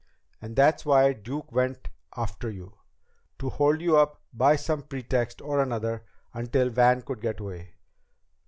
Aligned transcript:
And 0.41 0.55
that's 0.55 0.83
why 0.83 1.13
Duke 1.13 1.51
went 1.51 1.87
after 2.17 2.49
you, 2.49 2.73
to 3.37 3.49
hold 3.51 3.81
you 3.81 3.97
up 3.97 4.19
by 4.33 4.55
some 4.55 4.81
pretext 4.81 5.43
or 5.43 5.61
another 5.61 6.05
until 6.33 6.69
Van 6.71 7.03
could 7.03 7.21
get 7.21 7.39
away. 7.39 7.75